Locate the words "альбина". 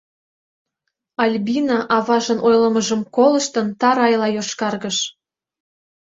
1.23-1.77